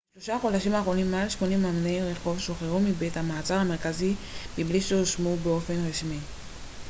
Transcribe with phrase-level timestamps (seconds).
[0.17, 4.13] בשלושת החודשים האחרונים מעל 80 אמני רחוב שוחררו מבית המעצר המרכזי
[4.57, 6.19] מבלי שהואשמו באופן רשמי